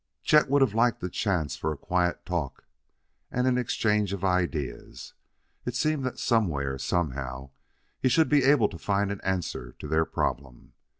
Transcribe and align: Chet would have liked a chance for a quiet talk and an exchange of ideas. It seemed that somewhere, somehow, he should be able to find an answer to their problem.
Chet 0.23 0.49
would 0.49 0.63
have 0.63 0.73
liked 0.73 1.03
a 1.03 1.09
chance 1.09 1.55
for 1.55 1.71
a 1.71 1.77
quiet 1.77 2.25
talk 2.25 2.63
and 3.29 3.45
an 3.45 3.59
exchange 3.59 4.13
of 4.13 4.23
ideas. 4.25 5.13
It 5.63 5.75
seemed 5.75 6.03
that 6.05 6.17
somewhere, 6.17 6.79
somehow, 6.79 7.51
he 7.99 8.09
should 8.09 8.27
be 8.27 8.43
able 8.43 8.67
to 8.69 8.79
find 8.79 9.11
an 9.11 9.21
answer 9.21 9.73
to 9.73 9.87
their 9.87 10.05
problem. 10.05 10.73